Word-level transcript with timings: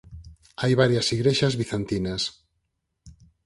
Hai 0.61 0.73
varias 0.81 1.07
igrexas 1.15 1.53
bizantinas. 1.61 2.21